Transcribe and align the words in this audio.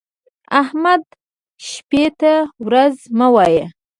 احمده! 0.61 1.09
شپې 1.69 2.05
ته 2.19 2.33
ورځ 2.67 2.95
مه 3.17 3.27
وايه. 3.33 3.65